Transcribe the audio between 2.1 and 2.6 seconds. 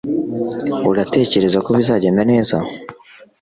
neza